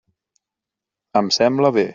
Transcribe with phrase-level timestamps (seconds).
[1.23, 1.89] Em sembla bé.